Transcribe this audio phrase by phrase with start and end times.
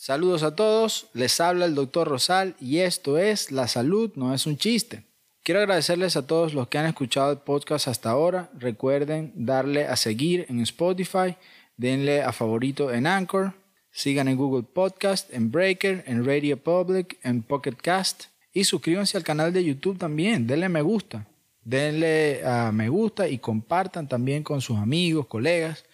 [0.00, 4.46] Saludos a todos, les habla el doctor Rosal y esto es La Salud no es
[4.46, 5.02] un chiste.
[5.42, 8.48] Quiero agradecerles a todos los que han escuchado el podcast hasta ahora.
[8.56, 11.34] Recuerden darle a seguir en Spotify,
[11.76, 13.54] denle a favorito en Anchor,
[13.90, 19.24] sigan en Google Podcast, en Breaker, en Radio Public, en Pocket Cast y suscríbanse al
[19.24, 21.26] canal de YouTube también, denle me gusta.
[21.64, 25.84] Denle a me gusta y compartan también con sus amigos, colegas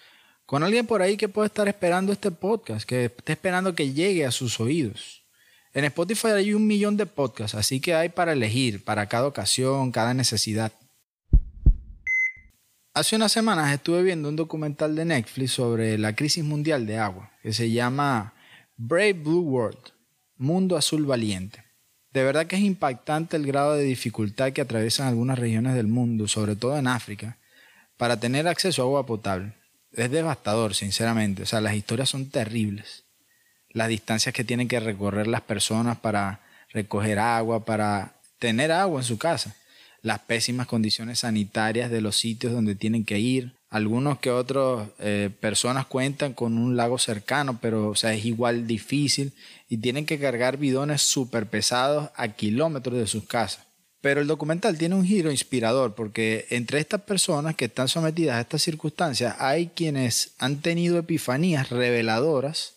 [0.46, 4.26] con alguien por ahí que puede estar esperando este podcast, que esté esperando que llegue
[4.26, 5.22] a sus oídos.
[5.72, 9.90] En Spotify hay un millón de podcasts, así que hay para elegir, para cada ocasión,
[9.90, 10.72] cada necesidad.
[12.92, 17.32] Hace unas semanas estuve viendo un documental de Netflix sobre la crisis mundial de agua,
[17.42, 18.34] que se llama
[18.76, 19.92] Brave Blue World,
[20.36, 21.64] Mundo Azul Valiente.
[22.12, 26.28] De verdad que es impactante el grado de dificultad que atraviesan algunas regiones del mundo,
[26.28, 27.38] sobre todo en África,
[27.96, 29.54] para tener acceso a agua potable
[29.96, 31.42] es devastador, sinceramente.
[31.42, 33.04] O sea, las historias son terribles.
[33.70, 39.04] Las distancias que tienen que recorrer las personas para recoger agua, para tener agua en
[39.04, 39.54] su casa.
[40.02, 43.54] Las pésimas condiciones sanitarias de los sitios donde tienen que ir.
[43.70, 48.66] Algunos que otras eh, personas cuentan con un lago cercano, pero o sea, es igual
[48.66, 49.32] difícil
[49.68, 53.63] y tienen que cargar bidones súper pesados a kilómetros de sus casas.
[54.04, 58.42] Pero el documental tiene un giro inspirador porque entre estas personas que están sometidas a
[58.42, 62.74] estas circunstancias hay quienes han tenido epifanías reveladoras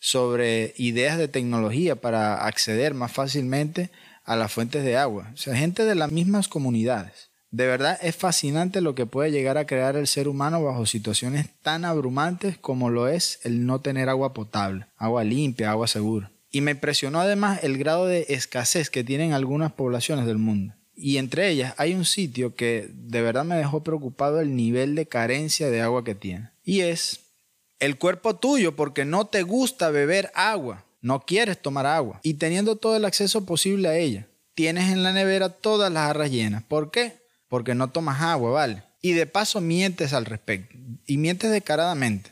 [0.00, 3.90] sobre ideas de tecnología para acceder más fácilmente
[4.24, 5.30] a las fuentes de agua.
[5.32, 7.30] O sea, gente de las mismas comunidades.
[7.52, 11.50] De verdad es fascinante lo que puede llegar a crear el ser humano bajo situaciones
[11.62, 16.33] tan abrumantes como lo es el no tener agua potable, agua limpia, agua segura.
[16.54, 20.72] Y me impresionó además el grado de escasez que tienen algunas poblaciones del mundo.
[20.94, 25.08] Y entre ellas hay un sitio que de verdad me dejó preocupado el nivel de
[25.08, 26.50] carencia de agua que tiene.
[26.62, 27.22] Y es
[27.80, 32.20] el cuerpo tuyo porque no te gusta beber agua, no quieres tomar agua.
[32.22, 36.30] Y teniendo todo el acceso posible a ella, tienes en la nevera todas las jarras
[36.30, 36.62] llenas.
[36.62, 37.24] ¿Por qué?
[37.48, 38.84] Porque no tomas agua, ¿vale?
[39.02, 40.78] Y de paso mientes al respecto.
[41.04, 42.30] Y mientes descaradamente.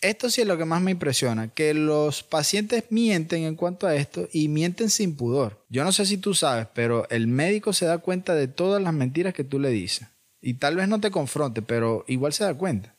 [0.00, 3.96] Esto sí es lo que más me impresiona, que los pacientes mienten en cuanto a
[3.96, 5.64] esto y mienten sin pudor.
[5.68, 8.94] Yo no sé si tú sabes, pero el médico se da cuenta de todas las
[8.94, 10.06] mentiras que tú le dices.
[10.40, 12.94] Y tal vez no te confronte, pero igual se da cuenta.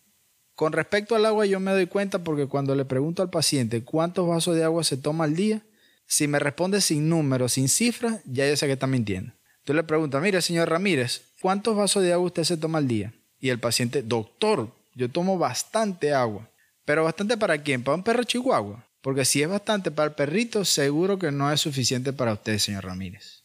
[0.55, 4.27] Con respecto al agua yo me doy cuenta porque cuando le pregunto al paciente cuántos
[4.27, 5.61] vasos de agua se toma al día,
[6.05, 9.31] si me responde sin números, sin cifras, ya yo sé que está mintiendo.
[9.63, 13.13] Tú le preguntas, mire señor Ramírez, ¿cuántos vasos de agua usted se toma al día?
[13.39, 16.49] Y el paciente, doctor, yo tomo bastante agua.
[16.89, 17.83] Pero bastante para quién?
[17.83, 18.83] Para un perro chihuahua.
[19.01, 22.85] Porque si es bastante para el perrito, seguro que no es suficiente para usted, señor
[22.85, 23.43] Ramírez.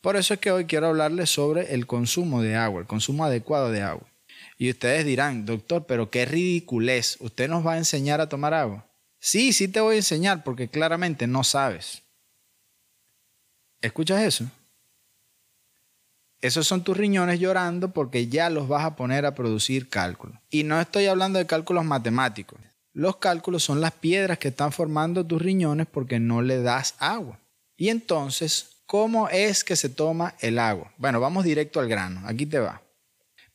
[0.00, 3.72] Por eso es que hoy quiero hablarles sobre el consumo de agua, el consumo adecuado
[3.72, 4.06] de agua.
[4.58, 8.86] Y ustedes dirán, doctor, pero qué ridiculez, ¿usted nos va a enseñar a tomar agua?
[9.18, 12.04] Sí, sí te voy a enseñar porque claramente no sabes.
[13.80, 14.48] ¿Escuchas eso?
[16.40, 20.38] Esos son tus riñones llorando porque ya los vas a poner a producir cálculos.
[20.48, 22.60] Y no estoy hablando de cálculos matemáticos.
[22.96, 27.40] Los cálculos son las piedras que están formando tus riñones porque no le das agua.
[27.76, 30.92] Y entonces, ¿cómo es que se toma el agua?
[30.96, 32.22] Bueno, vamos directo al grano.
[32.24, 32.82] Aquí te va.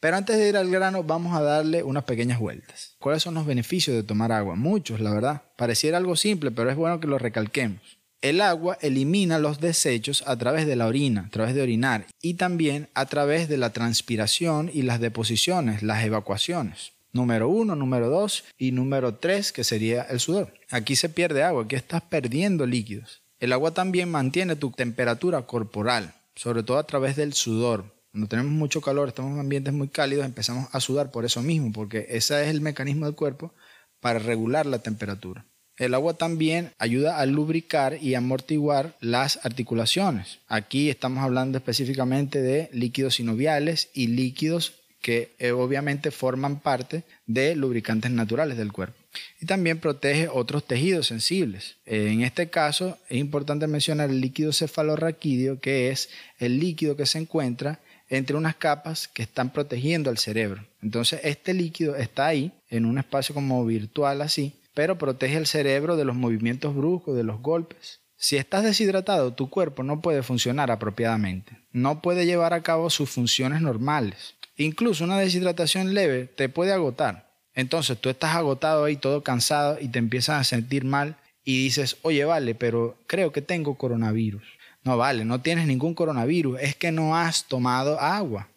[0.02, 2.98] Pero antes de ir al grano, vamos a darle unas pequeñas vueltas.
[3.00, 4.56] ¿Cuáles son los beneficios de tomar agua?
[4.56, 5.42] Muchos, la verdad.
[5.56, 7.98] Pareciera algo simple, pero es bueno que lo recalquemos.
[8.22, 12.34] El agua elimina los desechos a través de la orina, a través de orinar, y
[12.34, 18.46] también a través de la transpiración y las deposiciones, las evacuaciones número uno, número dos
[18.58, 20.54] y número tres, que sería el sudor.
[20.70, 23.22] Aquí se pierde agua, aquí estás perdiendo líquidos.
[23.40, 27.86] El agua también mantiene tu temperatura corporal, sobre todo a través del sudor.
[28.12, 31.72] Cuando tenemos mucho calor, estamos en ambientes muy cálidos, empezamos a sudar por eso mismo,
[31.72, 33.54] porque ese es el mecanismo del cuerpo
[34.00, 35.46] para regular la temperatura.
[35.78, 40.40] El agua también ayuda a lubricar y amortiguar las articulaciones.
[40.50, 47.56] Aquí estamos hablando específicamente de líquidos sinoviales y líquidos que eh, obviamente forman parte de
[47.56, 48.96] lubricantes naturales del cuerpo.
[49.42, 51.78] Y también protege otros tejidos sensibles.
[51.86, 57.06] Eh, en este caso es importante mencionar el líquido cefalorraquídeo, que es el líquido que
[57.06, 57.80] se encuentra
[58.10, 60.66] entre unas capas que están protegiendo al cerebro.
[60.82, 65.96] Entonces este líquido está ahí, en un espacio como virtual así, pero protege el cerebro
[65.96, 68.00] de los movimientos bruscos, de los golpes.
[68.18, 73.10] Si estás deshidratado, tu cuerpo no puede funcionar apropiadamente, no puede llevar a cabo sus
[73.10, 74.36] funciones normales.
[74.60, 77.32] Incluso una deshidratación leve te puede agotar.
[77.54, 81.16] Entonces tú estás agotado ahí, todo cansado y te empiezas a sentir mal
[81.46, 84.44] y dices, oye, vale, pero creo que tengo coronavirus.
[84.84, 88.50] No, vale, no tienes ningún coronavirus, es que no has tomado agua.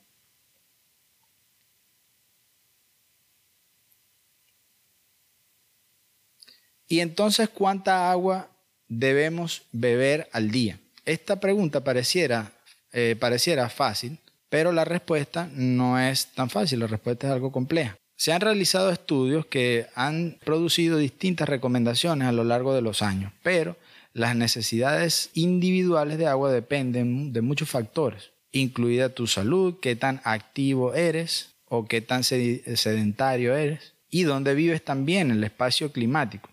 [6.89, 8.49] Y entonces, ¿cuánta agua
[8.89, 10.81] debemos beber al día?
[11.05, 12.51] Esta pregunta pareciera,
[12.91, 14.19] eh, pareciera fácil,
[14.53, 17.97] pero la respuesta no es tan fácil, la respuesta es algo compleja.
[18.17, 23.33] Se han realizado estudios que han producido distintas recomendaciones a lo largo de los años,
[23.43, 23.79] pero
[24.13, 30.93] las necesidades individuales de agua dependen de muchos factores, incluida tu salud, qué tan activo
[30.93, 36.51] eres o qué tan sedentario eres y dónde vives también, el espacio climático.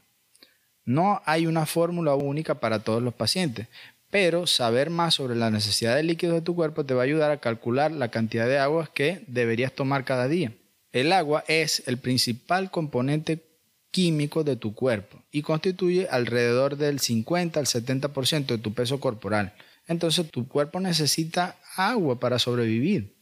[0.86, 3.68] No hay una fórmula única para todos los pacientes,
[4.12, 7.32] pero saber más sobre la necesidad de líquidos de tu cuerpo te va a ayudar
[7.32, 10.54] a calcular la cantidad de agua que deberías tomar cada día.
[10.92, 13.44] El agua es el principal componente
[13.92, 19.54] químico de tu cuerpo y constituye alrededor del 50 al 70% de tu peso corporal.
[19.88, 23.16] Entonces tu cuerpo necesita agua para sobrevivir.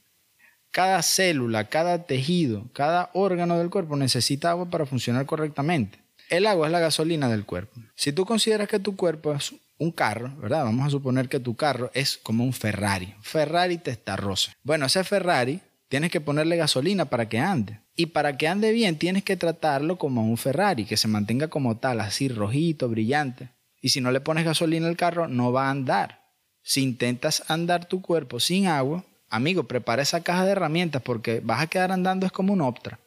[0.71, 5.99] Cada célula, cada tejido, cada órgano del cuerpo necesita agua para funcionar correctamente.
[6.29, 7.79] El agua es la gasolina del cuerpo.
[7.95, 10.63] Si tú consideras que tu cuerpo es un carro, ¿verdad?
[10.63, 13.13] Vamos a suponer que tu carro es como un Ferrari.
[13.21, 14.55] Ferrari testarrosa.
[14.63, 17.79] Bueno, ese Ferrari tienes que ponerle gasolina para que ande.
[17.95, 21.77] Y para que ande bien tienes que tratarlo como un Ferrari, que se mantenga como
[21.77, 23.49] tal, así rojito, brillante.
[23.81, 26.21] Y si no le pones gasolina al carro, no va a andar.
[26.61, 31.61] Si intentas andar tu cuerpo sin agua, amigo, prepara esa caja de herramientas porque vas
[31.61, 32.99] a quedar andando es como un Optra.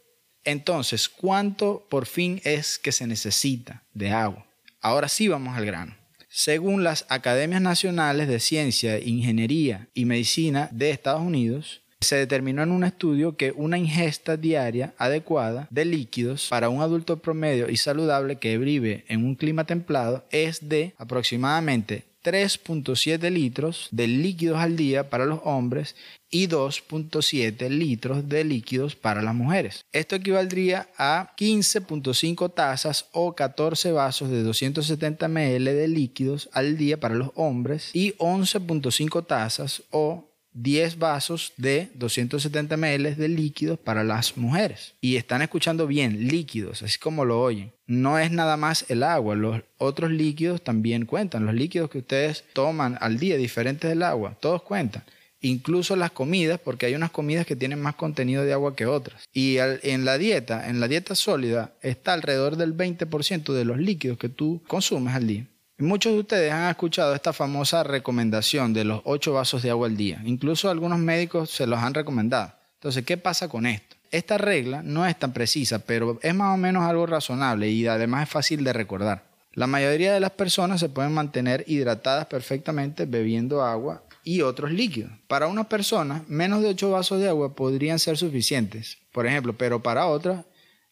[0.44, 4.46] Entonces, ¿cuánto por fin es que se necesita de agua?
[4.80, 5.99] Ahora sí vamos al grano.
[6.32, 12.70] Según las Academias Nacionales de Ciencia, Ingeniería y Medicina de Estados Unidos, se determinó en
[12.70, 18.36] un estudio que una ingesta diaria adecuada de líquidos para un adulto promedio y saludable
[18.36, 25.08] que vive en un clima templado es de aproximadamente 3.7 litros de líquidos al día
[25.10, 25.96] para los hombres
[26.30, 29.84] y 2.7 litros de líquidos para las mujeres.
[29.92, 37.00] Esto equivaldría a 15.5 tazas o 14 vasos de 270 ml de líquidos al día
[37.00, 44.04] para los hombres y 11.5 tazas o 10 vasos de 270 ml de líquidos para
[44.04, 44.94] las mujeres.
[45.00, 47.72] Y están escuchando bien, líquidos, así como lo oyen.
[47.86, 51.46] No es nada más el agua, los otros líquidos también cuentan.
[51.46, 55.04] Los líquidos que ustedes toman al día, diferentes del agua, todos cuentan.
[55.42, 59.24] Incluso las comidas, porque hay unas comidas que tienen más contenido de agua que otras.
[59.32, 64.18] Y en la dieta, en la dieta sólida, está alrededor del 20% de los líquidos
[64.18, 65.46] que tú consumes al día.
[65.80, 69.96] Muchos de ustedes han escuchado esta famosa recomendación de los 8 vasos de agua al
[69.96, 70.20] día.
[70.26, 72.52] Incluso algunos médicos se los han recomendado.
[72.74, 73.96] Entonces, ¿qué pasa con esto?
[74.10, 78.24] Esta regla no es tan precisa, pero es más o menos algo razonable y además
[78.24, 79.24] es fácil de recordar.
[79.54, 85.12] La mayoría de las personas se pueden mantener hidratadas perfectamente bebiendo agua y otros líquidos.
[85.28, 89.82] Para una persona, menos de 8 vasos de agua podrían ser suficientes, por ejemplo, pero
[89.82, 90.44] para otras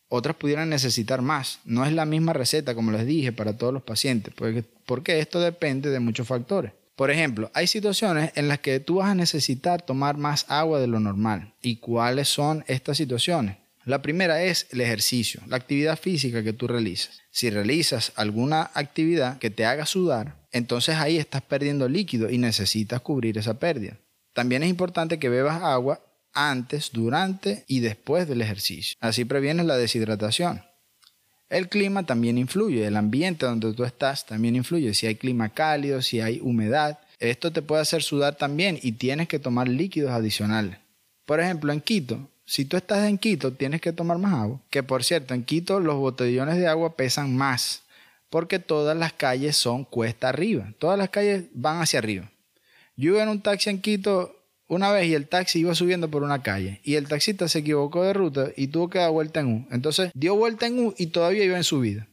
[0.09, 1.61] otras pudieran necesitar más.
[1.65, 5.41] No es la misma receta, como les dije, para todos los pacientes, porque, porque esto
[5.41, 6.73] depende de muchos factores.
[6.97, 10.89] Por ejemplo, hay situaciones en las que tú vas a necesitar tomar más agua de
[10.89, 11.55] lo normal.
[11.63, 13.57] ¿Y cuáles son estas situaciones?
[13.85, 17.21] La primera es el ejercicio, la actividad física que tú realizas.
[17.31, 23.01] Si realizas alguna actividad que te haga sudar, entonces ahí estás perdiendo líquido y necesitas
[23.01, 23.97] cubrir esa pérdida.
[24.33, 26.01] También es importante que bebas agua
[26.33, 28.97] antes, durante y después del ejercicio.
[29.01, 30.63] Así previenes la deshidratación.
[31.49, 34.93] El clima también influye, el ambiente donde tú estás también influye.
[34.93, 39.29] Si hay clima cálido, si hay humedad, esto te puede hacer sudar también y tienes
[39.29, 40.77] que tomar líquidos adicionales.
[41.25, 44.61] Por ejemplo, en Quito, si tú estás en Quito, tienes que tomar más agua.
[44.71, 47.83] Que por cierto, en Quito los botellones de agua pesan más
[48.31, 50.73] porque todas las calles son cuesta arriba.
[50.79, 52.31] Todas las calles van hacia arriba.
[52.97, 54.38] Yo iba en un taxi en Quito
[54.69, 58.05] una vez y el taxi iba subiendo por una calle y el taxista se equivocó
[58.05, 59.67] de ruta y tuvo que dar vuelta en U.
[59.71, 62.07] Entonces dio vuelta en U y todavía iba en subida.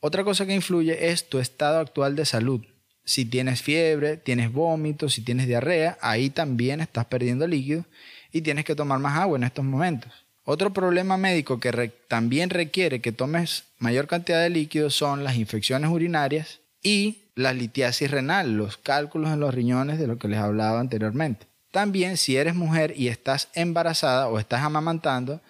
[0.00, 2.60] Otra cosa que influye es tu estado actual de salud.
[3.04, 7.84] Si tienes fiebre, tienes vómitos, si tienes diarrea, ahí también estás perdiendo líquido
[8.32, 10.12] y tienes que tomar más agua en estos momentos.
[10.44, 15.90] Otro problema médico que también requiere que tomes mayor cantidad de líquidos son las infecciones
[15.90, 20.80] urinarias y la litiasis renal, los cálculos en los riñones de lo que les hablaba
[20.80, 21.47] anteriormente.
[21.70, 25.40] También si eres mujer y estás embarazada o estás amamantando,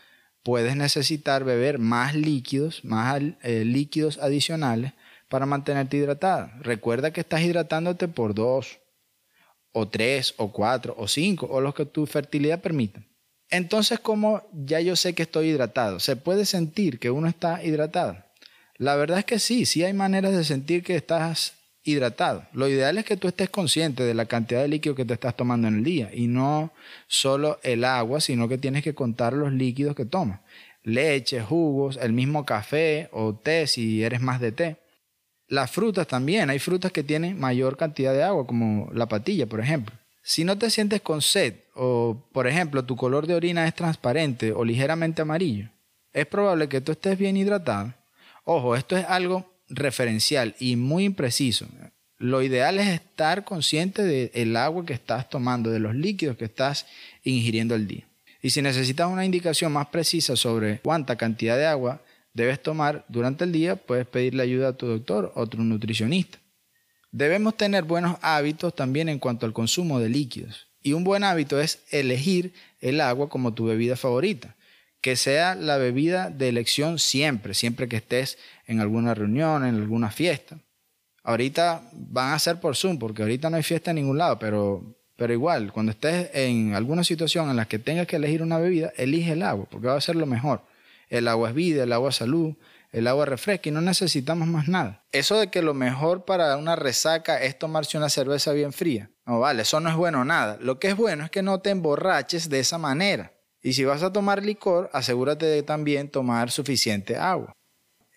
[0.42, 4.92] puedes necesitar beber más líquidos, más eh, líquidos adicionales
[5.28, 6.52] para mantenerte hidratada.
[6.60, 8.78] Recuerda que estás hidratándote por dos,
[9.72, 13.02] o tres, o cuatro, o cinco, o los que tu fertilidad permita.
[13.50, 18.16] Entonces, como ya yo sé que estoy hidratado, ¿se puede sentir que uno está hidratado?
[18.76, 21.54] La verdad es que sí, sí hay maneras de sentir que estás
[21.88, 22.44] hidratado.
[22.52, 25.36] Lo ideal es que tú estés consciente de la cantidad de líquido que te estás
[25.36, 26.72] tomando en el día y no
[27.06, 30.40] solo el agua, sino que tienes que contar los líquidos que tomas.
[30.82, 34.76] Leche, jugos, el mismo café o té si eres más de té.
[35.48, 39.60] Las frutas también, hay frutas que tienen mayor cantidad de agua, como la patilla, por
[39.60, 39.96] ejemplo.
[40.22, 44.52] Si no te sientes con sed o, por ejemplo, tu color de orina es transparente
[44.52, 45.70] o ligeramente amarillo,
[46.12, 47.94] es probable que tú estés bien hidratado.
[48.44, 51.66] Ojo, esto es algo referencial y muy impreciso.
[52.18, 56.86] Lo ideal es estar consciente del agua que estás tomando, de los líquidos que estás
[57.22, 58.08] ingiriendo al día.
[58.42, 62.02] Y si necesitas una indicación más precisa sobre cuánta cantidad de agua
[62.34, 66.38] debes tomar durante el día, puedes pedirle ayuda a tu doctor o tu nutricionista.
[67.10, 70.68] Debemos tener buenos hábitos también en cuanto al consumo de líquidos.
[70.82, 74.56] Y un buen hábito es elegir el agua como tu bebida favorita.
[75.00, 80.10] Que sea la bebida de elección siempre, siempre que estés en alguna reunión, en alguna
[80.10, 80.58] fiesta.
[81.22, 84.98] Ahorita van a ser por Zoom, porque ahorita no hay fiesta en ningún lado, pero,
[85.16, 88.92] pero igual, cuando estés en alguna situación en la que tengas que elegir una bebida,
[88.96, 90.62] elige el agua, porque va a ser lo mejor.
[91.08, 92.54] El agua es vida, el agua es salud,
[92.90, 95.04] el agua refresca y no necesitamos más nada.
[95.12, 99.10] Eso de que lo mejor para una resaca es tomarse una cerveza bien fría.
[99.26, 100.56] No vale, eso no es bueno nada.
[100.60, 103.32] Lo que es bueno es que no te emborraches de esa manera.
[103.62, 107.52] Y si vas a tomar licor, asegúrate de también tomar suficiente agua.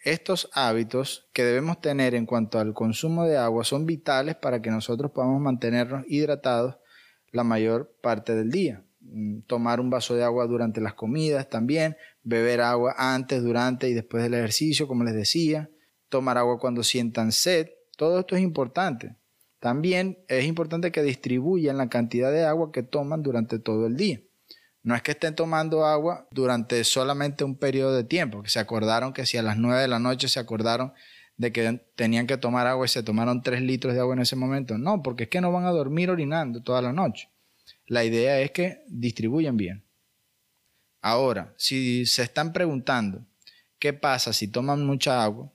[0.04, 4.72] Estos hábitos que debemos tener en cuanto al consumo de agua son vitales para que
[4.72, 6.78] nosotros podamos mantenernos hidratados
[7.32, 8.84] la mayor parte del día.
[9.02, 13.94] Mm, tomar un vaso de agua durante las comidas también, beber agua antes, durante y
[13.94, 15.70] después del ejercicio, como les decía,
[16.10, 19.16] tomar agua cuando sientan sed, todo esto es importante.
[19.60, 24.22] También es importante que distribuyan la cantidad de agua que toman durante todo el día.
[24.84, 29.14] No es que estén tomando agua durante solamente un periodo de tiempo, que se acordaron
[29.14, 30.94] que si a las 9 de la noche se acordaron
[31.38, 34.36] de que tenían que tomar agua y se tomaron 3 litros de agua en ese
[34.36, 34.78] momento.
[34.78, 37.30] No, porque es que no van a dormir orinando toda la noche.
[37.86, 39.86] La idea es que distribuyan bien.
[41.02, 43.26] Ahora, si se están preguntando
[43.80, 45.52] qué pasa si toman mucha agua,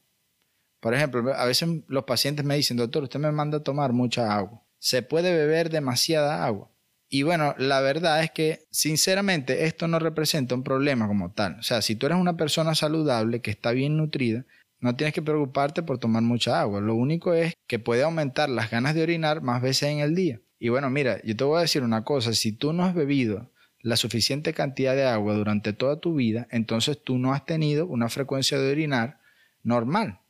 [0.80, 4.36] por ejemplo, a veces los pacientes me dicen, doctor, usted me manda a tomar mucha
[4.36, 4.62] agua.
[4.78, 6.70] ¿Se puede beber demasiada agua?
[7.08, 11.56] Y bueno, la verdad es que sinceramente esto no representa un problema como tal.
[11.60, 14.44] O sea, si tú eres una persona saludable que está bien nutrida,
[14.80, 16.80] no tienes que preocuparte por tomar mucha agua.
[16.80, 20.40] Lo único es que puede aumentar las ganas de orinar más veces en el día.
[20.58, 23.52] Y bueno, mira, yo te voy a decir una cosa, si tú no has bebido
[23.80, 28.08] la suficiente cantidad de agua durante toda tu vida, entonces tú no has tenido una
[28.08, 29.20] frecuencia de orinar
[29.62, 30.20] normal.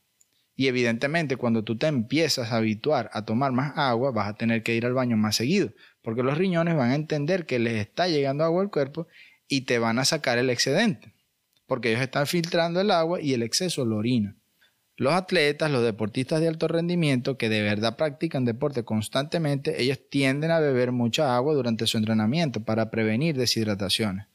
[0.55, 4.63] Y evidentemente cuando tú te empiezas a habituar a tomar más agua, vas a tener
[4.63, 5.71] que ir al baño más seguido,
[6.07, 9.09] porque los riñones van a entender que les está llegando agua al cuerpo
[9.49, 11.11] y te van a sacar el excedente,
[11.65, 14.37] porque ellos están filtrando el agua y el exceso lo orina.
[14.95, 20.51] Los atletas, los deportistas de alto rendimiento que de verdad practican deporte constantemente, ellos tienden
[20.51, 24.27] a beber mucha agua durante su entrenamiento para prevenir deshidrataciones.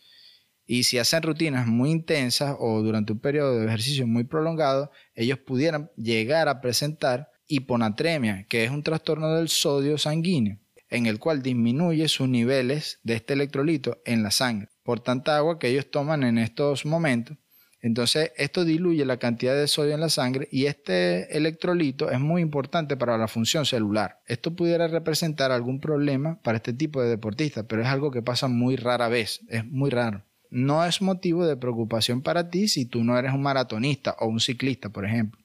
[0.66, 5.38] Y si hacen rutinas muy intensas o durante un periodo de ejercicio muy prolongado, ellos
[5.38, 10.58] pudieran llegar a presentar hiponatremia, que es un trastorno del sodio sanguíneo,
[10.92, 15.58] en el cual disminuye sus niveles de este electrolito en la sangre por tanta agua
[15.58, 17.36] que ellos toman en estos momentos
[17.82, 22.40] entonces, esto diluye la cantidad de sodio en la sangre y este electrolito es muy
[22.40, 24.20] importante para la función celular.
[24.26, 28.46] Esto pudiera representar algún problema para este tipo de deportistas, pero es algo que pasa
[28.46, 30.24] muy rara vez, es muy raro.
[30.48, 34.38] No es motivo de preocupación para ti si tú no eres un maratonista o un
[34.38, 35.42] ciclista, por ejemplo.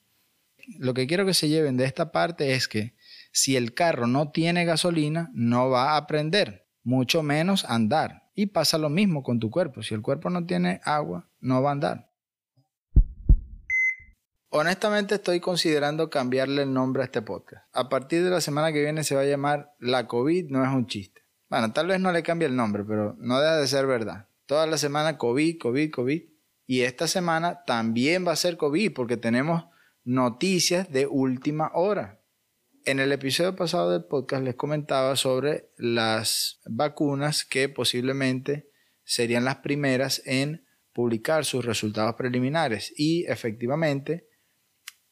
[0.77, 2.93] Lo que quiero que se lleven de esta parte es que
[3.37, 8.23] si el carro no tiene gasolina, no va a prender, mucho menos andar.
[8.33, 9.83] Y pasa lo mismo con tu cuerpo.
[9.83, 12.09] Si el cuerpo no tiene agua, no va a andar.
[14.49, 17.63] Honestamente estoy considerando cambiarle el nombre a este podcast.
[17.73, 20.71] A partir de la semana que viene se va a llamar La COVID no es
[20.71, 21.21] un chiste.
[21.47, 24.29] Bueno, tal vez no le cambie el nombre, pero no deja de ser verdad.
[24.47, 26.23] Toda la semana COVID, COVID, COVID.
[26.65, 29.65] Y esta semana también va a ser COVID porque tenemos
[30.03, 32.16] noticias de última hora.
[32.87, 38.69] En el episodio pasado del podcast les comentaba sobre las vacunas que posiblemente
[39.03, 42.93] serían las primeras en publicar sus resultados preliminares.
[42.95, 44.29] Y efectivamente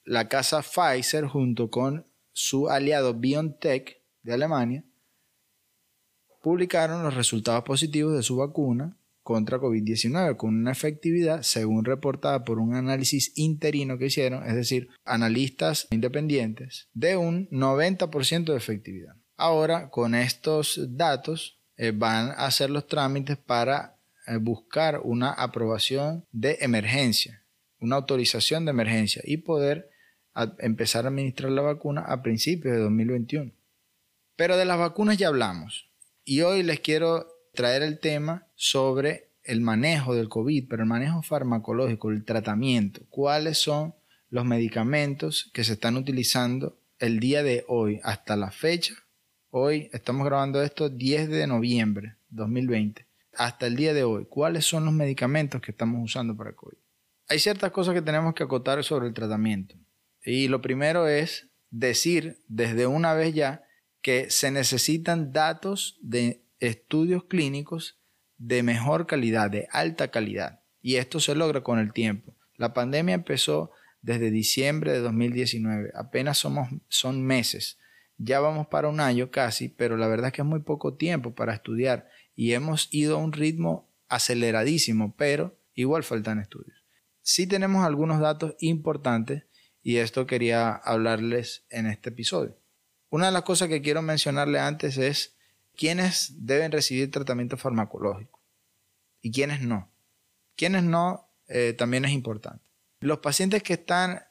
[0.06, 4.86] la casa Pfizer junto con su aliado BioNTech de Alemania
[6.42, 12.60] publicaron los resultados positivos de su vacuna contra COVID-19 con una efectividad según reportada por
[12.60, 19.16] un análisis interino que hicieron, es decir, analistas independientes, de un 90% de efectividad.
[19.36, 26.24] Ahora, con estos datos, eh, van a hacer los trámites para eh, buscar una aprobación
[26.32, 27.44] de emergencia,
[27.80, 29.90] una autorización de emergencia y poder
[30.60, 33.52] empezar a administrar la vacuna a principios de 2021.
[34.36, 35.90] Pero de las vacunas ya hablamos.
[36.24, 41.22] Y hoy les quiero traer el tema sobre el manejo del COVID, pero el manejo
[41.22, 43.02] farmacológico, el tratamiento.
[43.10, 43.94] ¿Cuáles son
[44.30, 48.94] los medicamentos que se están utilizando el día de hoy hasta la fecha.
[49.50, 53.06] Hoy estamos grabando esto 10 de noviembre 2020.
[53.34, 56.78] Hasta el día de hoy, ¿cuáles son los medicamentos que estamos usando para COVID?
[57.28, 59.76] Hay ciertas cosas que tenemos que acotar sobre el tratamiento.
[60.24, 63.64] Y lo primero es decir desde una vez ya
[64.02, 68.00] que se necesitan datos de estudios clínicos
[68.38, 70.62] de mejor calidad, de alta calidad.
[70.82, 72.36] Y esto se logra con el tiempo.
[72.58, 75.92] La pandemia empezó desde diciembre de 2019.
[75.96, 77.80] Apenas somos, son meses.
[78.18, 81.34] Ya vamos para un año casi, pero la verdad es que es muy poco tiempo
[81.36, 86.84] para estudiar y hemos ido a un ritmo aceleradísimo, pero igual faltan estudios.
[87.22, 89.44] Sí tenemos algunos datos importantes
[89.82, 92.58] y esto quería hablarles en este episodio.
[93.10, 95.35] Una de las cosas que quiero mencionarle antes es
[95.76, 98.42] quiénes deben recibir tratamiento farmacológico
[99.22, 99.92] y quiénes no.
[100.56, 102.64] Quiénes no eh, también es importante.
[103.00, 104.22] Los pacientes que están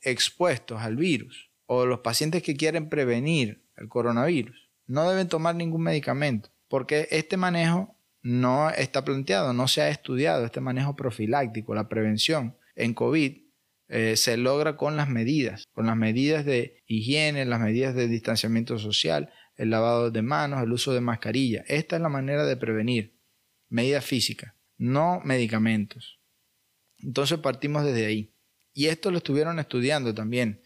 [0.00, 5.82] expuestos al virus o los pacientes que quieren prevenir el coronavirus no deben tomar ningún
[5.82, 11.88] medicamento porque este manejo no está planteado, no se ha estudiado, este manejo profiláctico, la
[11.88, 13.42] prevención en COVID
[13.88, 18.78] eh, se logra con las medidas, con las medidas de higiene, las medidas de distanciamiento
[18.78, 21.64] social, el lavado de manos, el uso de mascarilla.
[21.66, 23.18] Esta es la manera de prevenir,
[23.68, 26.18] medida física, no medicamentos.
[26.98, 28.34] Entonces partimos desde ahí.
[28.74, 30.62] Y esto lo estuvieron estudiando también.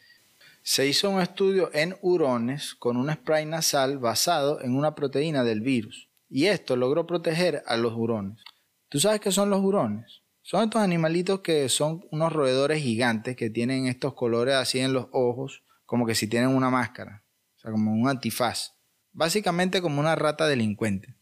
[0.62, 5.60] Se hizo un estudio en hurones con un spray nasal basado en una proteína del
[5.60, 6.08] virus.
[6.28, 8.42] Y esto logró proteger a los hurones.
[8.88, 10.22] ¿Tú sabes qué son los hurones?
[10.42, 15.08] Son estos animalitos que son unos roedores gigantes que tienen estos colores así en los
[15.10, 17.24] ojos, como que si tienen una máscara,
[17.56, 18.75] o sea, como un antifaz.
[19.16, 21.16] Básicamente como una rata delincuente.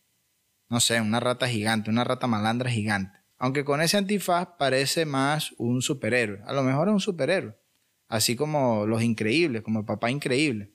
[0.68, 3.16] No sé, una rata gigante, una rata malandra gigante.
[3.38, 6.40] Aunque con ese antifaz parece más un superhéroe.
[6.44, 7.54] A lo mejor es un superhéroe.
[8.08, 10.72] Así como los increíbles, como el papá increíble.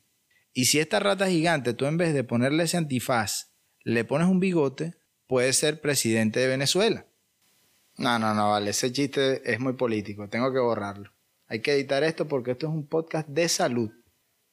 [0.54, 3.52] Y si esta rata gigante, tú en vez de ponerle ese antifaz,
[3.84, 4.96] le pones un bigote,
[5.28, 7.06] puede ser presidente de Venezuela.
[7.98, 11.12] No, no, no, vale, ese chiste es muy político, tengo que borrarlo.
[11.48, 13.92] Hay que editar esto porque esto es un podcast de salud.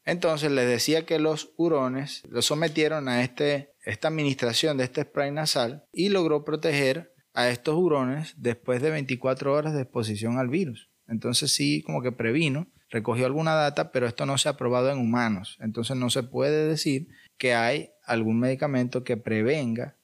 [0.06, 5.32] Entonces les decía que los hurones lo sometieron a este, esta administración de este spray
[5.32, 10.88] nasal y logró proteger a estos hurones después de 24 horas de exposición al virus.
[11.08, 14.98] Entonces sí, como que previno, recogió alguna data, pero esto no se ha probado en
[14.98, 15.58] humanos.
[15.60, 19.96] Entonces no se puede decir que hay algún medicamento que prevenga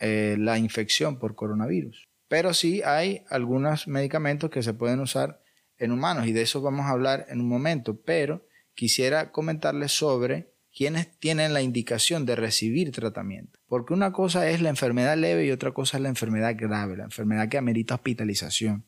[0.00, 2.08] eh, la infección por coronavirus.
[2.28, 5.40] Pero sí hay algunos medicamentos que se pueden usar
[5.78, 8.00] en humanos y de eso vamos a hablar en un momento.
[8.00, 13.58] Pero quisiera comentarles sobre quienes tienen la indicación de recibir tratamiento.
[13.66, 17.04] Porque una cosa es la enfermedad leve y otra cosa es la enfermedad grave, la
[17.04, 18.84] enfermedad que amerita hospitalización.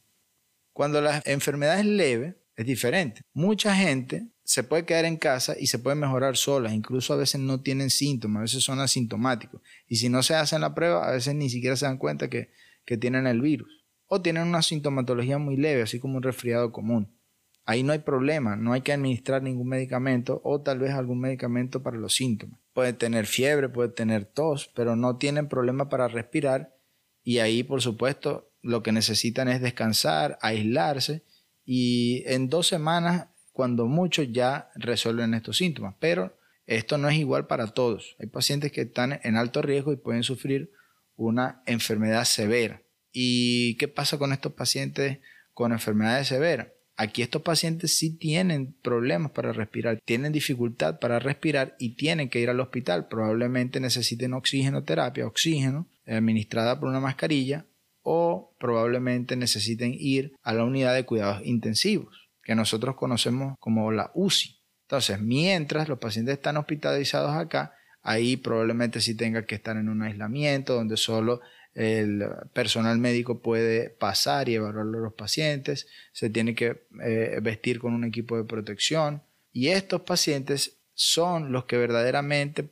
[0.72, 3.22] Cuando la enfermedad es leve, es diferente.
[3.32, 7.40] Mucha gente se puede quedar en casa y se puede mejorar sola, incluso a veces
[7.40, 9.60] no tienen síntomas, a veces son asintomáticos.
[9.86, 12.50] Y si no se hacen la prueba, a veces ni siquiera se dan cuenta que,
[12.84, 13.84] que tienen el virus.
[14.06, 17.16] O tienen una sintomatología muy leve, así como un resfriado común.
[17.64, 21.82] Ahí no hay problema, no hay que administrar ningún medicamento o tal vez algún medicamento
[21.82, 22.58] para los síntomas.
[22.72, 26.74] Puede tener fiebre, puede tener tos, pero no tienen problema para respirar
[27.22, 31.22] y ahí por supuesto lo que necesitan es descansar, aislarse
[31.64, 35.94] y en dos semanas, cuando mucho, ya resuelven estos síntomas.
[36.00, 38.16] Pero esto no es igual para todos.
[38.18, 40.72] Hay pacientes que están en alto riesgo y pueden sufrir
[41.16, 42.82] una enfermedad severa.
[43.12, 45.18] ¿Y qué pasa con estos pacientes
[45.52, 46.68] con enfermedades severas?
[46.96, 52.40] Aquí estos pacientes sí tienen problemas para respirar, tienen dificultad para respirar y tienen que
[52.40, 53.08] ir al hospital.
[53.08, 57.66] Probablemente necesiten oxigenoterapia, oxígeno, administrada por una mascarilla,
[58.02, 64.10] o probablemente necesiten ir a la unidad de cuidados intensivos, que nosotros conocemos como la
[64.14, 64.58] UCI.
[64.82, 70.02] Entonces, mientras los pacientes están hospitalizados acá, ahí probablemente sí tenga que estar en un
[70.02, 71.40] aislamiento donde solo
[71.74, 77.78] el personal médico puede pasar y evaluar a los pacientes, se tiene que eh, vestir
[77.78, 82.70] con un equipo de protección y estos pacientes son los que verdaderamente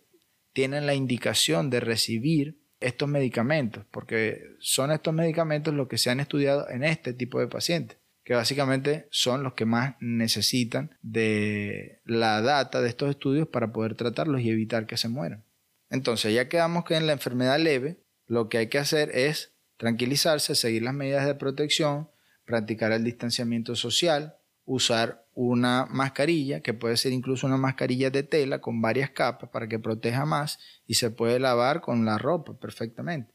[0.52, 6.20] tienen la indicación de recibir estos medicamentos, porque son estos medicamentos los que se han
[6.20, 12.40] estudiado en este tipo de pacientes, que básicamente son los que más necesitan de la
[12.40, 15.44] data de estos estudios para poder tratarlos y evitar que se mueran.
[15.90, 17.98] Entonces ya quedamos que en la enfermedad leve
[18.30, 22.08] lo que hay que hacer es tranquilizarse, seguir las medidas de protección,
[22.44, 28.60] practicar el distanciamiento social, usar una mascarilla, que puede ser incluso una mascarilla de tela
[28.60, 33.34] con varias capas para que proteja más y se puede lavar con la ropa perfectamente.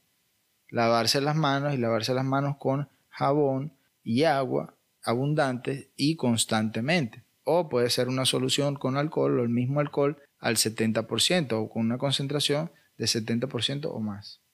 [0.69, 7.25] Lavarse las manos y lavarse las manos con jabón y agua abundantes y constantemente.
[7.43, 11.81] O puede ser una solución con alcohol o el mismo alcohol al 70% o con
[11.81, 14.44] una concentración de 70% o más.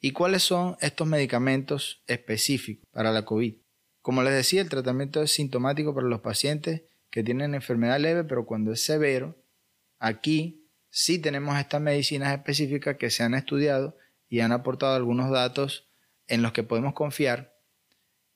[0.00, 3.54] ¿Y cuáles son estos medicamentos específicos para la COVID?
[4.00, 8.46] Como les decía, el tratamiento es sintomático para los pacientes que tienen enfermedad leve, pero
[8.46, 9.36] cuando es severo,
[9.98, 13.96] aquí sí tenemos estas medicinas específicas que se han estudiado
[14.28, 15.88] y han aportado algunos datos
[16.28, 17.56] en los que podemos confiar,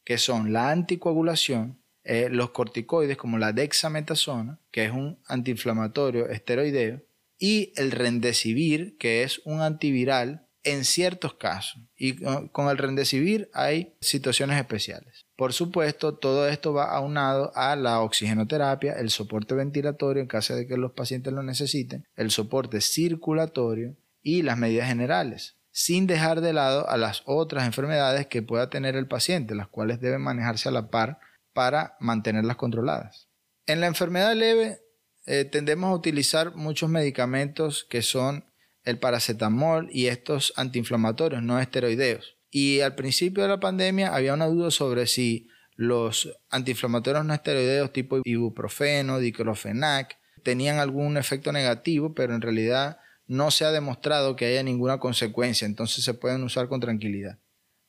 [0.05, 7.03] que son la anticoagulación, eh, los corticoides como la dexametasona, que es un antiinflamatorio esteroideo,
[7.39, 11.83] y el rendecibir, que es un antiviral en ciertos casos.
[11.97, 12.17] Y
[12.51, 15.27] con el rendecibir hay situaciones especiales.
[15.37, 20.67] Por supuesto, todo esto va aunado a la oxigenoterapia, el soporte ventilatorio en caso de
[20.67, 26.53] que los pacientes lo necesiten, el soporte circulatorio y las medidas generales, sin dejar de
[26.53, 30.73] lado a las otras enfermedades que pueda tener el paciente, las cuales deben manejarse a
[30.73, 31.19] la par
[31.53, 33.29] para mantenerlas controladas.
[33.67, 34.79] En la enfermedad leve
[35.27, 38.45] eh, tendemos a utilizar muchos medicamentos que son
[38.85, 42.37] el paracetamol y estos antiinflamatorios no esteroideos.
[42.51, 47.93] Y al principio de la pandemia había una duda sobre si los antiinflamatorios no esteroideos
[47.93, 54.47] tipo ibuprofeno, diclofenac, tenían algún efecto negativo, pero en realidad no se ha demostrado que
[54.47, 57.39] haya ninguna consecuencia, entonces se pueden usar con tranquilidad.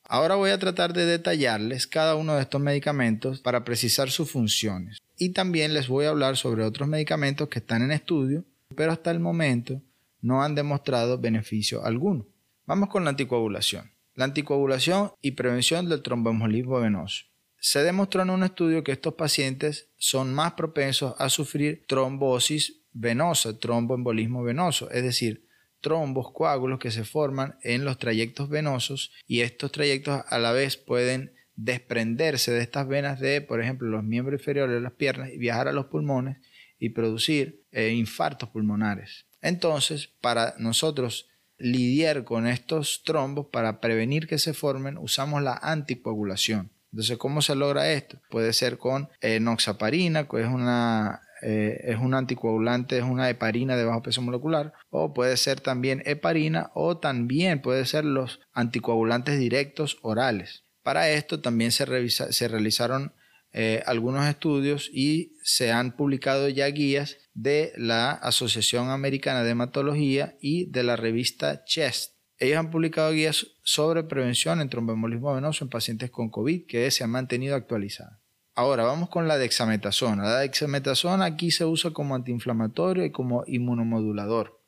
[0.06, 4.98] Ahora voy a tratar de detallarles cada uno de estos medicamentos para precisar sus funciones.
[5.16, 8.44] Y también les voy a hablar sobre otros medicamentos que están en estudio,
[8.76, 9.80] pero hasta el momento
[10.24, 12.26] no han demostrado beneficio alguno.
[12.64, 13.92] Vamos con la anticoagulación.
[14.14, 17.26] La anticoagulación y prevención del tromboembolismo venoso.
[17.58, 23.58] Se demostró en un estudio que estos pacientes son más propensos a sufrir trombosis venosa,
[23.58, 25.46] tromboembolismo venoso, es decir,
[25.82, 30.78] trombos, coágulos que se forman en los trayectos venosos y estos trayectos a la vez
[30.78, 35.36] pueden desprenderse de estas venas de, por ejemplo, los miembros inferiores de las piernas y
[35.36, 36.38] viajar a los pulmones
[36.78, 39.26] y producir eh, infartos pulmonares.
[39.44, 41.28] Entonces, para nosotros
[41.58, 46.72] lidiar con estos trombos, para prevenir que se formen, usamos la anticoagulación.
[46.90, 48.18] Entonces, ¿cómo se logra esto?
[48.30, 53.84] Puede ser con enoxaparina, que es una eh, es un anticoagulante, es una heparina de
[53.84, 59.98] bajo peso molecular, o puede ser también heparina, o también puede ser los anticoagulantes directos
[60.00, 60.64] orales.
[60.82, 63.12] Para esto también se, se realizaron
[63.56, 70.36] eh, algunos estudios y se han publicado ya guías de la Asociación Americana de Hematología
[70.40, 72.14] y de la revista Chest.
[72.36, 77.04] Ellos han publicado guías sobre prevención en tromboembolismo venoso en pacientes con COVID que se
[77.04, 78.18] han mantenido actualizadas.
[78.56, 80.24] Ahora vamos con la dexametasona.
[80.24, 84.60] La dexametasona aquí se usa como antiinflamatorio y como inmunomodulador.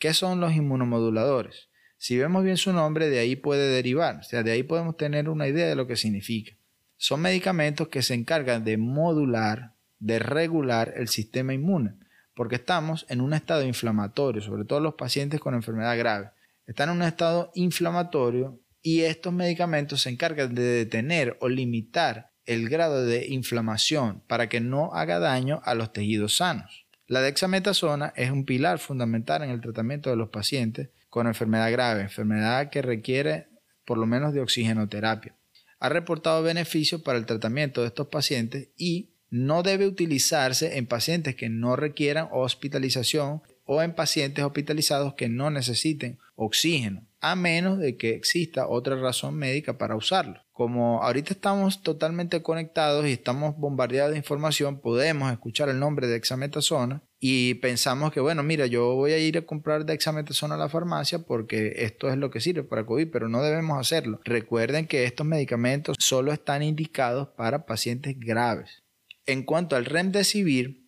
[0.00, 1.68] ¿Qué son los inmunomoduladores?
[1.96, 5.28] Si vemos bien su nombre, de ahí puede derivar, o sea, de ahí podemos tener
[5.28, 6.55] una idea de lo que significa.
[6.98, 11.94] Son medicamentos que se encargan de modular, de regular el sistema inmune,
[12.34, 16.30] porque estamos en un estado inflamatorio, sobre todo los pacientes con enfermedad grave.
[16.66, 22.68] Están en un estado inflamatorio y estos medicamentos se encargan de detener o limitar el
[22.68, 26.86] grado de inflamación para que no haga daño a los tejidos sanos.
[27.06, 32.02] La dexametasona es un pilar fundamental en el tratamiento de los pacientes con enfermedad grave,
[32.02, 33.48] enfermedad que requiere
[33.84, 35.35] por lo menos de oxigenoterapia
[35.78, 41.34] ha reportado beneficios para el tratamiento de estos pacientes y no debe utilizarse en pacientes
[41.34, 47.96] que no requieran hospitalización o en pacientes hospitalizados que no necesiten oxígeno, a menos de
[47.96, 50.40] que exista otra razón médica para usarlo.
[50.52, 56.16] Como ahorita estamos totalmente conectados y estamos bombardeados de información, podemos escuchar el nombre de
[56.16, 60.68] exametasona y pensamos que, bueno, mira, yo voy a ir a comprar dexametasona a la
[60.68, 64.20] farmacia porque esto es lo que sirve para COVID, pero no debemos hacerlo.
[64.24, 68.82] Recuerden que estos medicamentos solo están indicados para pacientes graves.
[69.24, 70.86] En cuanto al remdesivir,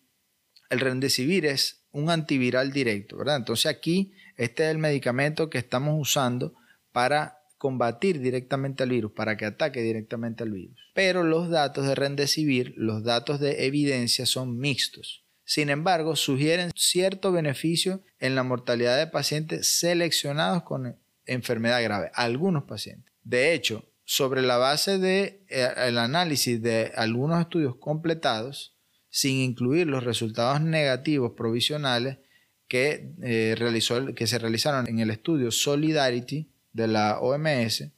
[0.69, 3.37] el remdesivir es un antiviral directo, ¿verdad?
[3.37, 6.53] Entonces aquí este es el medicamento que estamos usando
[6.91, 10.77] para combatir directamente al virus, para que ataque directamente al virus.
[10.93, 15.25] Pero los datos de remdesivir, los datos de evidencia son mixtos.
[15.49, 22.65] Sin embargo, sugieren cierto beneficio en la mortalidad de pacientes seleccionados con enfermedad grave, algunos
[22.65, 23.11] pacientes.
[23.23, 28.75] De hecho, sobre la base del de, eh, análisis de algunos estudios completados,
[29.09, 32.19] sin incluir los resultados negativos provisionales
[32.67, 37.91] que, eh, realizó, que se realizaron en el estudio Solidarity de la OMS,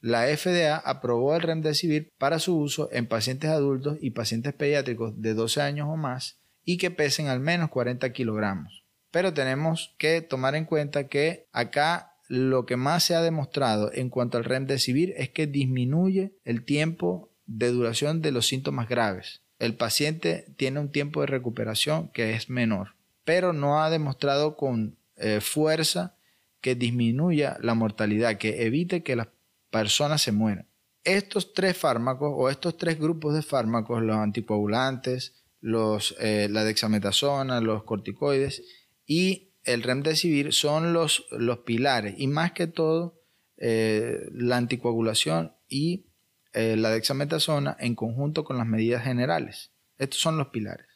[0.00, 5.32] la FDA aprobó el remdesivir para su uso en pacientes adultos y pacientes pediátricos de
[5.32, 8.84] 12 años o más y que pesen al menos 40 kilogramos.
[9.10, 14.10] Pero tenemos que tomar en cuenta que acá lo que más se ha demostrado en
[14.10, 19.40] cuanto al remdesivir es que disminuye el tiempo de duración de los síntomas graves.
[19.58, 24.98] El paciente tiene un tiempo de recuperación que es menor, pero no ha demostrado con
[25.16, 26.16] eh, fuerza
[26.60, 29.28] que disminuya la mortalidad, que evite que las
[29.70, 30.66] personas se mueran.
[31.02, 37.82] Estos tres fármacos o estos tres grupos de fármacos, los anticoagulantes, eh, la dexametasona, los
[37.84, 38.62] corticoides
[39.06, 43.20] y el remdesivir son los, los pilares y más que todo
[43.56, 46.06] eh, la anticoagulación y
[46.52, 49.72] eh, la dexametasona en conjunto con las medidas generales.
[49.98, 50.86] Estos son los pilares.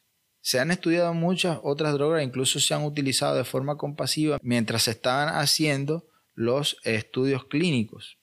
[0.40, 4.92] Se han estudiado muchas otras drogas, incluso se han utilizado de forma compasiva mientras se
[4.92, 8.18] estaban haciendo los estudios clínicos.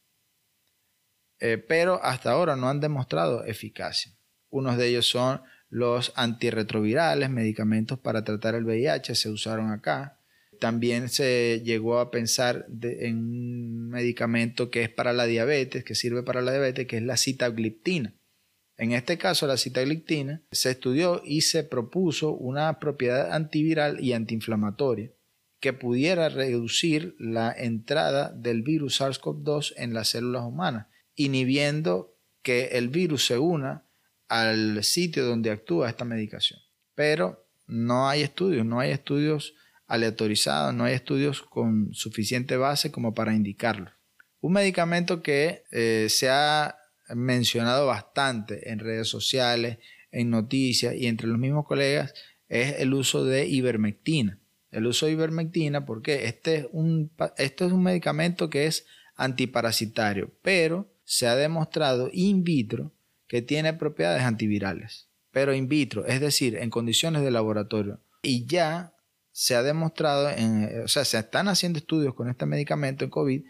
[1.69, 4.13] pero hasta ahora no han demostrado eficacia.
[4.49, 10.19] Unos de ellos son los antirretrovirales, medicamentos para tratar el VIH, se usaron acá.
[10.60, 16.23] También se llegó a pensar en un medicamento que es para la diabetes, que sirve
[16.23, 18.15] para la diabetes, que es la citagliptina.
[18.77, 25.12] En este caso, la citagliptina se estudió y se propuso una propiedad antiviral y antiinflamatoria
[25.60, 32.88] que pudiera reducir la entrada del virus SARS-CoV-2 en las células humanas, inhibiendo que el
[32.88, 33.88] virus se una
[34.29, 36.59] al sitio donde actúa esta medicación.
[36.95, 39.55] Pero no hay estudios, no hay estudios
[39.87, 43.91] aleatorizados, no hay estudios con suficiente base como para indicarlo.
[44.39, 46.77] Un medicamento que eh, se ha
[47.13, 49.79] mencionado bastante en redes sociales,
[50.11, 52.13] en noticias y entre los mismos colegas
[52.47, 54.39] es el uso de ivermectina.
[54.71, 60.31] El uso de ivermectina porque este es un, este es un medicamento que es antiparasitario,
[60.41, 62.91] pero se ha demostrado in vitro
[63.29, 68.01] que tiene propiedades antivirales, pero in vitro, es decir, en condiciones de laboratorio.
[68.23, 68.95] Y ya
[69.31, 73.43] se ha demostrado, en, o sea, se están haciendo estudios con este medicamento en COVID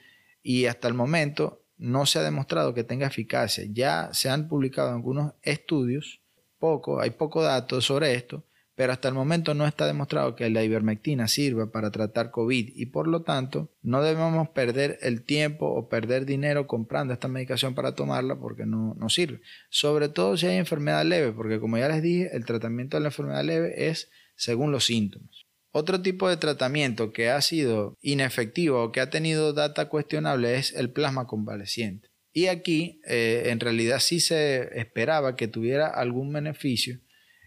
[0.44, 3.64] y hasta el momento no se ha demostrado que tenga eficacia.
[3.72, 6.20] Ya se han publicado algunos estudios,
[6.60, 8.44] poco, hay poco datos sobre esto,
[8.80, 12.86] pero hasta el momento no está demostrado que la ivermectina sirva para tratar COVID y
[12.86, 17.94] por lo tanto no debemos perder el tiempo o perder dinero comprando esta medicación para
[17.94, 19.42] tomarla porque no, no sirve.
[19.70, 23.10] Sobre todo si hay enfermedad leve, porque como ya les dije, el tratamiento de la
[23.10, 25.46] enfermedad leve es según los síntomas.
[25.72, 30.74] Otro tipo de tratamiento que ha sido inefectivo o que ha tenido data cuestionable es
[30.74, 32.08] el plasma convaleciente.
[32.32, 37.02] Y aquí eh, en realidad sí se esperaba que tuviera algún beneficio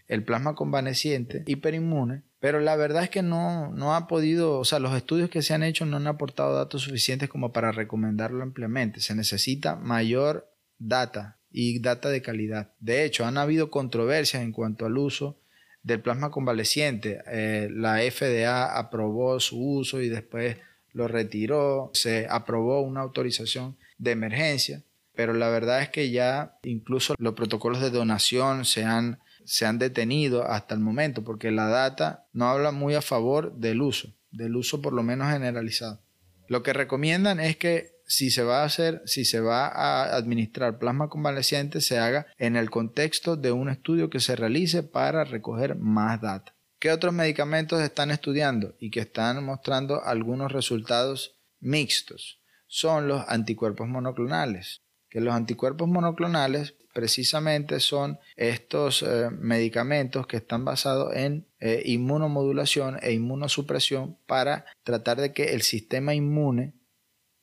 [0.07, 4.79] el plasma convaleciente hiperinmune, pero la verdad es que no, no ha podido, o sea,
[4.79, 8.99] los estudios que se han hecho no han aportado datos suficientes como para recomendarlo ampliamente.
[8.99, 12.73] Se necesita mayor data y data de calidad.
[12.79, 15.37] De hecho, han habido controversias en cuanto al uso
[15.83, 17.21] del plasma convaleciente.
[17.27, 20.57] Eh, la FDA aprobó su uso y después
[20.91, 21.91] lo retiró.
[21.93, 24.81] Se aprobó una autorización de emergencia,
[25.15, 29.79] pero la verdad es que ya incluso los protocolos de donación se han se han
[29.79, 34.55] detenido hasta el momento, porque la data no habla muy a favor del uso, del
[34.55, 35.99] uso por lo menos generalizado.
[36.47, 40.77] Lo que recomiendan es que si se va a hacer, si se va a administrar
[40.77, 45.75] plasma convaleciente, se haga en el contexto de un estudio que se realice para recoger
[45.77, 46.53] más data.
[46.79, 52.41] ¿Qué otros medicamentos están estudiando y que están mostrando algunos resultados mixtos?
[52.67, 60.63] Son los anticuerpos monoclonales, que los anticuerpos monoclonales precisamente son estos eh, medicamentos que están
[60.63, 66.73] basados en eh, inmunomodulación e inmunosupresión para tratar de que el sistema inmune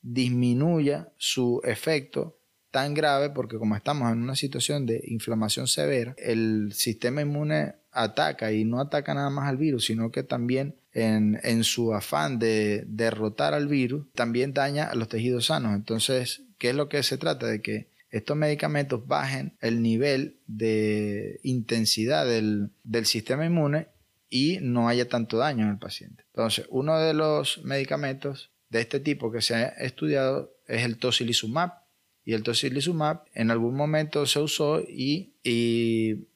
[0.01, 2.39] disminuya su efecto
[2.71, 8.53] tan grave porque como estamos en una situación de inflamación severa, el sistema inmune ataca
[8.53, 12.85] y no ataca nada más al virus, sino que también en, en su afán de
[12.87, 15.75] derrotar al virus, también daña a los tejidos sanos.
[15.75, 17.47] Entonces, ¿qué es lo que se trata?
[17.47, 22.71] De que estos medicamentos bajen el nivel de intensidad del,
[23.05, 23.87] sistema inmune
[24.29, 26.25] y no haya tanto daño en el paciente.
[26.27, 31.71] Entonces, uno de los medicamentos de este tipo que se ha estudiado es el tocilizumab.
[32.23, 36.27] Y el tocilizumab en algún momento se usó y, y,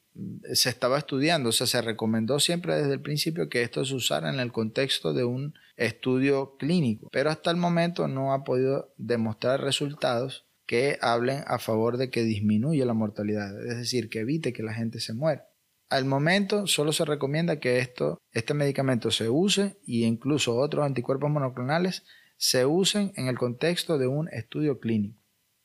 [0.54, 4.34] se estaba estudiando, o sea, se recomendó siempre desde el principio que esto se usara
[4.34, 9.62] en el contexto de un estudio clínico, pero hasta el momento no ha podido demostrar
[9.62, 14.64] resultados que hablen a favor de que disminuya la mortalidad, es decir, que evite que
[14.64, 15.48] la gente se muera.
[15.90, 21.30] Al momento solo se recomienda que esto, este medicamento se use y incluso otros anticuerpos
[21.30, 22.04] monoclonales
[22.38, 25.20] se usen en el contexto de un estudio clínico.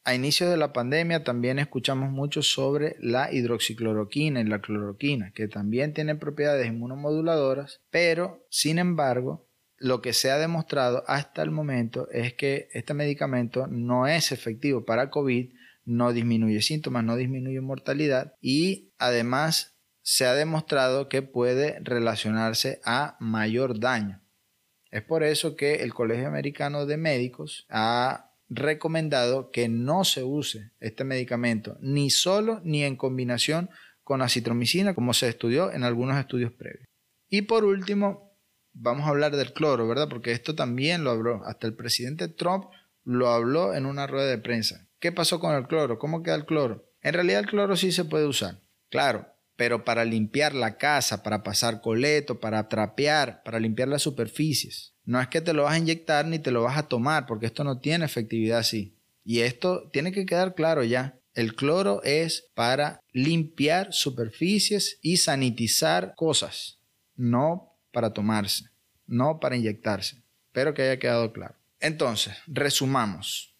[0.05, 5.47] A inicio de la pandemia también escuchamos mucho sobre la hidroxicloroquina y la cloroquina, que
[5.47, 9.50] también tienen propiedades inmunomoduladoras, pero sin embargo
[9.81, 14.85] lo que se ha demostrado hasta el momento es que este medicamento no es efectivo
[14.85, 15.53] para COVID,
[15.87, 23.17] no disminuye síntomas, no disminuye mortalidad y además se ha demostrado que puede relacionarse a
[23.21, 24.23] mayor daño.
[24.91, 30.73] Es por eso que el Colegio Americano de Médicos ha recomendado que no se use
[30.81, 33.71] este medicamento ni solo ni en combinación
[34.03, 36.87] con acitromicina como se estudió en algunos estudios previos.
[37.31, 38.30] Y por último,
[38.73, 40.09] vamos a hablar del cloro, ¿verdad?
[40.09, 42.67] Porque esto también lo habló, hasta el presidente Trump
[43.05, 44.89] lo habló en una rueda de prensa.
[44.99, 45.99] ¿Qué pasó con el cloro?
[45.99, 46.91] ¿Cómo queda el cloro?
[47.03, 48.61] En realidad el cloro sí se puede usar.
[48.91, 54.95] Claro, pero para limpiar la casa, para pasar coleto, para trapear, para limpiar las superficies.
[55.05, 57.47] No es que te lo vas a inyectar ni te lo vas a tomar, porque
[57.47, 58.97] esto no tiene efectividad así.
[59.25, 61.19] Y esto tiene que quedar claro ya.
[61.35, 66.81] El cloro es para limpiar superficies y sanitizar cosas,
[67.17, 68.65] no para tomarse,
[69.07, 70.23] no para inyectarse.
[70.47, 71.55] Espero que haya quedado claro.
[71.81, 73.57] Entonces, resumamos.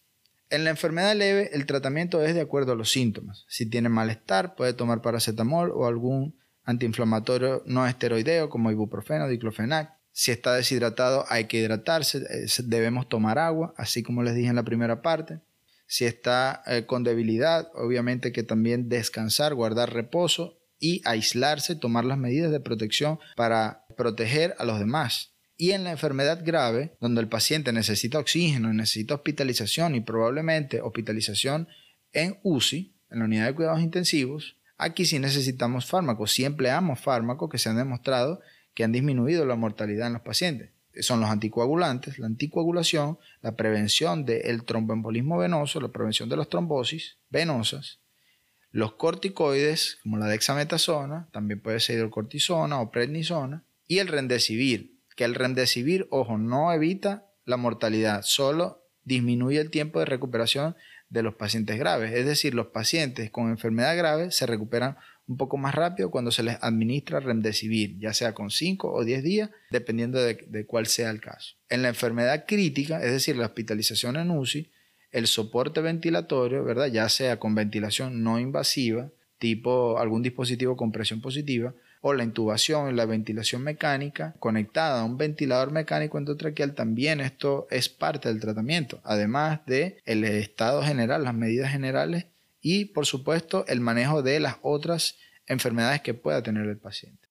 [0.49, 3.45] En la enfermedad leve, el tratamiento es de acuerdo a los síntomas.
[3.47, 9.93] Si tiene malestar, puede tomar paracetamol o algún antiinflamatorio no esteroideo como ibuprofeno, diclofenac.
[10.11, 12.21] Si está deshidratado, hay que hidratarse,
[12.65, 15.39] debemos tomar agua, así como les dije en la primera parte.
[15.87, 22.17] Si está eh, con debilidad, obviamente que también descansar, guardar reposo y aislarse, tomar las
[22.17, 25.35] medidas de protección para proteger a los demás.
[25.55, 31.67] Y en la enfermedad grave, donde el paciente necesita oxígeno, necesita hospitalización y probablemente hospitalización
[32.13, 36.31] en UCI, en la unidad de cuidados intensivos, aquí sí necesitamos fármacos.
[36.31, 38.41] Sí empleamos fármacos que se han demostrado
[38.73, 40.71] que han disminuido la mortalidad en los pacientes.
[41.01, 47.17] Son los anticoagulantes, la anticoagulación, la prevención del tromboembolismo venoso, la prevención de las trombosis
[47.29, 47.99] venosas,
[48.71, 55.25] los corticoides, como la dexametasona, también puede ser hidrocortisona o prednisona, y el rendesivir, que
[55.25, 60.77] el remdesivir, ojo, no evita la mortalidad, solo disminuye el tiempo de recuperación
[61.09, 62.13] de los pacientes graves.
[62.13, 64.95] Es decir, los pacientes con enfermedad grave se recuperan
[65.27, 69.23] un poco más rápido cuando se les administra remdesivir, ya sea con 5 o 10
[69.23, 71.57] días, dependiendo de, de, cuál sea el caso.
[71.67, 74.71] En la enfermedad crítica, es decir, la hospitalización en UCI,
[75.11, 76.87] el soporte ventilatorio, ¿verdad?
[76.87, 82.89] ya sea con ventilación no invasiva, tipo algún dispositivo con presión positiva, o la intubación
[82.89, 88.41] y la ventilación mecánica conectada a un ventilador mecánico endotraqueal, también esto es parte del
[88.41, 92.25] tratamiento, además de el estado general, las medidas generales
[92.59, 97.21] y por supuesto el manejo de las otras enfermedades que pueda tener el paciente.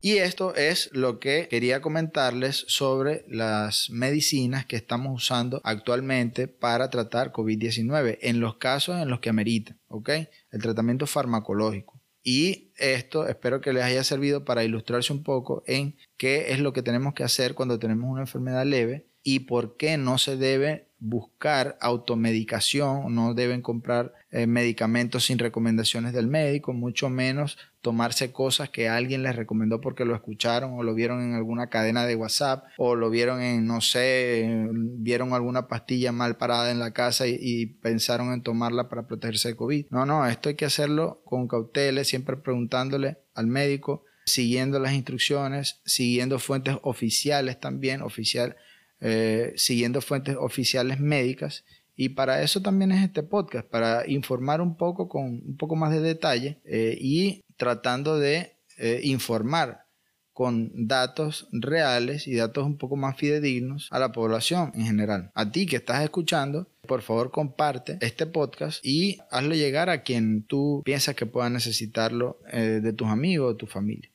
[0.00, 6.90] Y esto es lo que quería comentarles sobre las medicinas que estamos usando actualmente para
[6.90, 10.10] tratar COVID-19 en los casos en los que amerita, ¿ok?
[10.52, 11.95] El tratamiento farmacológico.
[12.28, 16.72] Y esto espero que les haya servido para ilustrarse un poco en qué es lo
[16.72, 20.88] que tenemos que hacer cuando tenemos una enfermedad leve y por qué no se debe
[20.98, 28.68] buscar automedicación, no deben comprar eh, medicamentos sin recomendaciones del médico, mucho menos tomarse cosas
[28.68, 32.64] que alguien les recomendó porque lo escucharon o lo vieron en alguna cadena de WhatsApp
[32.78, 37.66] o lo vieron en, no sé, vieron alguna pastilla mal parada en la casa y,
[37.66, 39.86] pensaron en tomarla para protegerse de COVID.
[39.90, 45.80] No, no, esto hay que hacerlo con cautela, siempre preguntándole al médico, siguiendo las instrucciones,
[45.84, 48.56] siguiendo fuentes oficiales también, oficial
[49.00, 51.64] eh, siguiendo fuentes oficiales médicas.
[51.94, 55.92] Y para eso también es este podcast, para informar un poco con un poco más
[55.92, 59.86] de detalle eh, y tratando de eh, informar
[60.32, 65.30] con datos reales y datos un poco más fidedignos a la población en general.
[65.34, 70.42] A ti que estás escuchando, por favor comparte este podcast y hazlo llegar a quien
[70.42, 74.10] tú piensas que pueda necesitarlo de tus amigos o tu familia.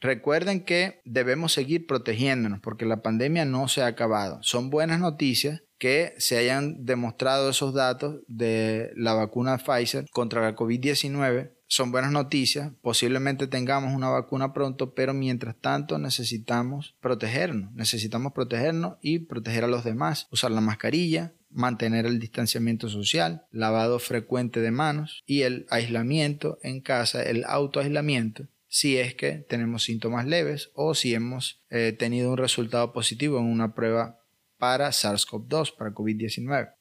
[0.00, 4.38] Recuerden que debemos seguir protegiéndonos porque la pandemia no se ha acabado.
[4.42, 10.54] Son buenas noticias que se hayan demostrado esos datos de la vacuna Pfizer contra la
[10.54, 11.52] COVID-19.
[11.68, 18.98] Son buenas noticias, posiblemente tengamos una vacuna pronto, pero mientras tanto necesitamos protegernos, necesitamos protegernos
[19.00, 24.70] y proteger a los demás, usar la mascarilla, mantener el distanciamiento social, lavado frecuente de
[24.70, 30.94] manos y el aislamiento en casa, el autoaislamiento si es que tenemos síntomas leves o
[30.94, 34.18] si hemos eh, tenido un resultado positivo en una prueba
[34.58, 36.74] para SARS-CoV-2, para COVID-19.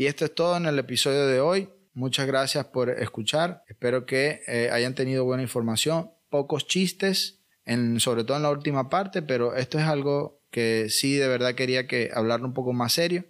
[0.00, 1.68] Y esto es todo en el episodio de hoy.
[1.92, 3.64] Muchas gracias por escuchar.
[3.68, 6.10] Espero que eh, hayan tenido buena información.
[6.30, 11.16] Pocos chistes, en, sobre todo en la última parte, pero esto es algo que sí
[11.16, 13.26] de verdad quería que hablar un poco más serio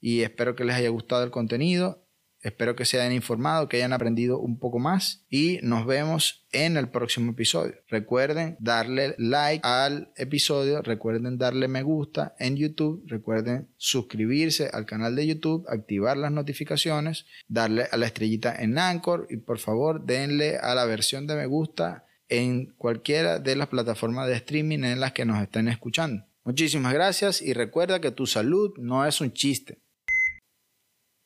[0.00, 2.07] y espero que les haya gustado el contenido
[2.40, 6.76] Espero que se hayan informado, que hayan aprendido un poco más y nos vemos en
[6.76, 7.74] el próximo episodio.
[7.88, 15.16] Recuerden darle like al episodio, recuerden darle me gusta en YouTube, recuerden suscribirse al canal
[15.16, 20.58] de YouTube, activar las notificaciones, darle a la estrellita en Anchor y por favor denle
[20.58, 25.12] a la versión de me gusta en cualquiera de las plataformas de streaming en las
[25.12, 26.24] que nos estén escuchando.
[26.44, 29.80] Muchísimas gracias y recuerda que tu salud no es un chiste.